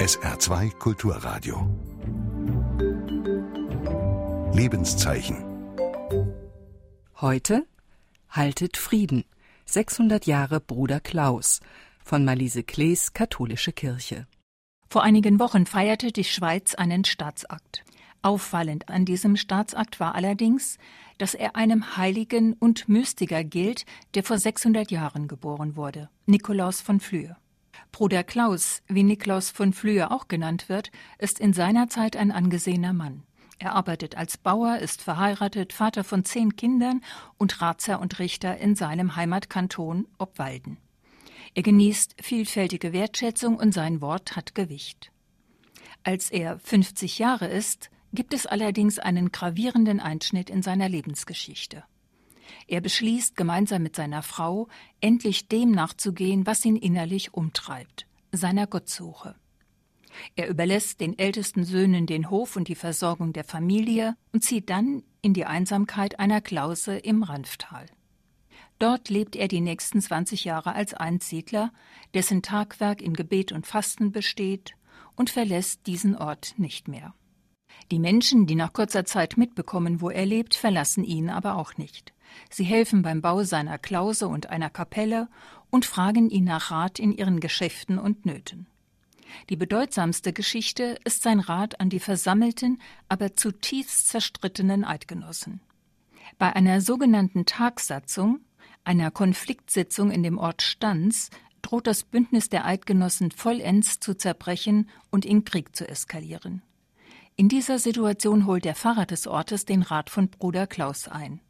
[0.00, 1.68] SR2 Kulturradio.
[4.54, 5.44] Lebenszeichen.
[7.20, 7.66] Heute
[8.30, 9.26] Haltet Frieden.
[9.66, 11.60] 600 Jahre Bruder Klaus
[12.02, 14.26] von Malise Klees Katholische Kirche.
[14.88, 17.84] Vor einigen Wochen feierte die Schweiz einen Staatsakt.
[18.22, 20.78] Auffallend an diesem Staatsakt war allerdings,
[21.18, 27.00] dass er einem Heiligen und Mystiker gilt, der vor 600 Jahren geboren wurde, Nikolaus von
[27.00, 27.36] Flühe.
[27.92, 32.92] Bruder Klaus, wie Niklaus von Flühe auch genannt wird, ist in seiner Zeit ein angesehener
[32.92, 33.24] Mann.
[33.58, 37.02] Er arbeitet als Bauer, ist verheiratet, Vater von zehn Kindern
[37.36, 40.78] und Ratsherr und Richter in seinem Heimatkanton Obwalden.
[41.54, 45.12] Er genießt vielfältige Wertschätzung und sein Wort hat Gewicht.
[46.04, 51.84] Als er 50 Jahre ist, gibt es allerdings einen gravierenden Einschnitt in seiner Lebensgeschichte.
[52.66, 54.68] Er beschließt gemeinsam mit seiner Frau,
[55.00, 59.34] endlich dem nachzugehen, was ihn innerlich umtreibt, seiner Gottsuche.
[60.36, 65.02] Er überlässt den ältesten Söhnen den Hof und die Versorgung der Familie und zieht dann
[65.22, 67.86] in die Einsamkeit einer Klause im Ranftal.
[68.78, 71.72] Dort lebt er die nächsten 20 Jahre als Einsiedler,
[72.14, 74.74] dessen Tagwerk in Gebet und Fasten besteht,
[75.16, 77.14] und verlässt diesen Ort nicht mehr.
[77.90, 82.14] Die Menschen, die nach kurzer Zeit mitbekommen, wo er lebt, verlassen ihn aber auch nicht.
[82.50, 85.28] Sie helfen beim Bau seiner Klause und einer Kapelle
[85.70, 88.66] und fragen ihn nach Rat in ihren Geschäften und Nöten.
[89.48, 95.60] Die bedeutsamste Geschichte ist sein Rat an die versammelten, aber zutiefst zerstrittenen Eidgenossen.
[96.38, 98.40] Bei einer sogenannten Tagsatzung,
[98.84, 101.30] einer Konfliktsitzung in dem Ort Stanz,
[101.62, 106.62] droht das Bündnis der Eidgenossen vollends zu zerbrechen und in Krieg zu eskalieren.
[107.36, 111.40] In dieser Situation holt der Pfarrer des Ortes den Rat von Bruder Klaus ein.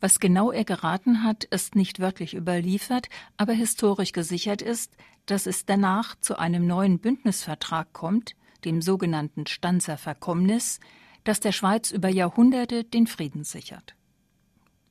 [0.00, 5.66] Was genau er geraten hat, ist nicht wörtlich überliefert, aber historisch gesichert ist, dass es
[5.66, 10.80] danach zu einem neuen Bündnisvertrag kommt, dem sogenannten Stanzer Verkommnis,
[11.24, 13.94] das der Schweiz über Jahrhunderte den Frieden sichert.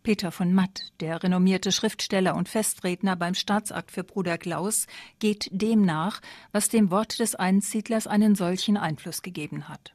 [0.04, 4.88] Peter von Matt, der renommierte Schriftsteller und Festredner beim Staatsakt für Bruder Klaus,
[5.20, 6.22] geht dem nach,
[6.54, 9.94] was dem Wort des Einsiedlers einen solchen Einfluss gegeben hat.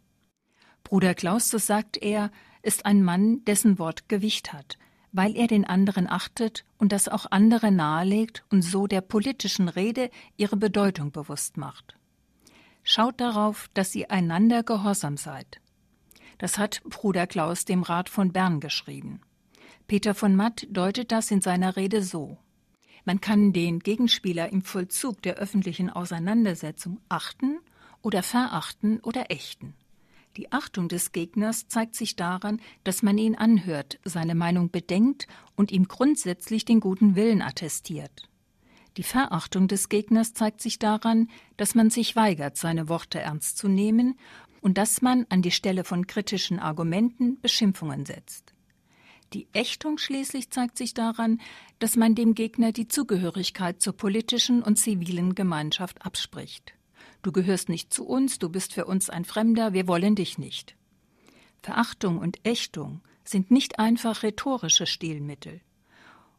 [0.84, 2.31] Bruder Klaus, so sagt er,
[2.62, 4.78] ist ein Mann, dessen Wort Gewicht hat,
[5.12, 10.11] weil er den anderen achtet und das auch andere nahelegt und so der politischen Rede
[10.37, 11.97] ihre Bedeutung bewusst macht.
[12.83, 15.61] Schaut darauf, dass ihr einander gehorsam seid.
[16.39, 19.21] Das hat Bruder Klaus dem Rat von Bern geschrieben.
[19.87, 22.39] Peter von Matt deutet das in seiner Rede so.
[23.05, 27.59] Man kann den Gegenspieler im Vollzug der öffentlichen Auseinandersetzung achten
[28.00, 29.75] oder verachten oder ächten.
[30.37, 35.26] Die Achtung des Gegners zeigt sich daran, dass man ihn anhört, seine Meinung bedenkt
[35.56, 38.28] und ihm grundsätzlich den guten Willen attestiert.
[38.97, 43.69] Die Verachtung des Gegners zeigt sich daran, dass man sich weigert, seine Worte ernst zu
[43.69, 44.19] nehmen
[44.60, 48.54] und dass man an die Stelle von kritischen Argumenten Beschimpfungen setzt.
[49.32, 51.41] Die Ächtung schließlich zeigt sich daran,
[51.78, 56.75] dass man dem Gegner die Zugehörigkeit zur politischen und zivilen Gemeinschaft abspricht.
[57.22, 60.77] Du gehörst nicht zu uns, du bist für uns ein Fremder, wir wollen dich nicht.
[61.62, 65.61] Verachtung und Ächtung sind nicht einfach rhetorische Stilmittel.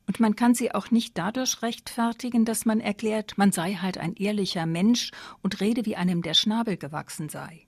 [0.05, 4.15] Und man kann sie auch nicht dadurch rechtfertigen, dass man erklärt, man sei halt ein
[4.15, 5.11] ehrlicher Mensch
[5.41, 7.65] und rede, wie einem der Schnabel gewachsen sei.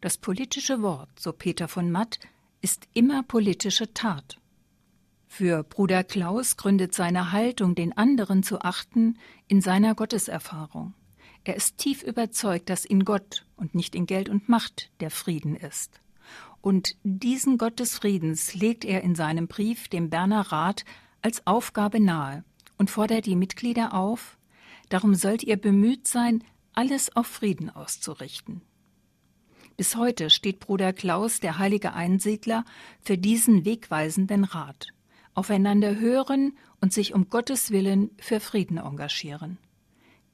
[0.00, 2.20] Das politische Wort, so Peter von Matt,
[2.60, 4.38] ist immer politische Tat.
[5.26, 10.94] Für Bruder Klaus gründet seine Haltung, den anderen zu achten, in seiner Gotteserfahrung.
[11.44, 15.54] Er ist tief überzeugt, dass in Gott und nicht in Geld und Macht der Frieden
[15.56, 16.00] ist.
[16.62, 20.86] Und diesen Gott des Friedens legt er in seinem Brief dem Berner Rat
[21.20, 22.44] als Aufgabe nahe
[22.78, 24.38] und fordert die Mitglieder auf,
[24.88, 28.62] darum sollt ihr bemüht sein, alles auf Frieden auszurichten.
[29.76, 32.64] Bis heute steht Bruder Klaus, der heilige Einsiedler,
[33.00, 34.88] für diesen wegweisenden Rat.
[35.34, 39.58] Aufeinander hören und sich um Gottes Willen für Frieden engagieren.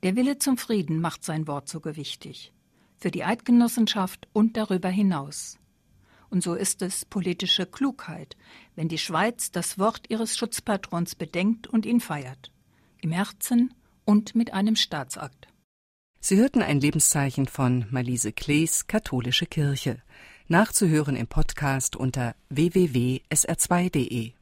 [0.03, 2.53] Der Wille zum Frieden macht sein Wort so gewichtig.
[2.97, 5.59] Für die Eidgenossenschaft und darüber hinaus.
[6.31, 8.37] Und so ist es politische Klugheit,
[8.77, 12.51] wenn die Schweiz das Wort ihres Schutzpatrons bedenkt und ihn feiert.
[13.03, 13.75] Im Herzen
[14.05, 15.49] und mit einem Staatsakt.
[16.21, 20.03] Sie hörten ein Lebenszeichen von Malise Klees, Katholische Kirche.
[20.49, 24.33] Nachzuhören im Podcast unter www.sr2.de.